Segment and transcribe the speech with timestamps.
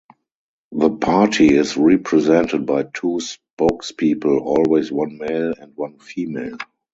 [0.71, 3.19] The party is represented by two
[3.59, 6.57] spokespeople, always one male and one female.